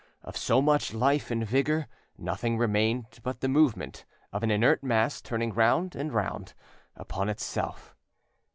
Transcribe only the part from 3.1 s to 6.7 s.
but the movement of an inert mass turning round and round